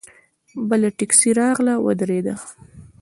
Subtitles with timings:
[0.69, 2.35] بله ټیکسي راغله ودرېده.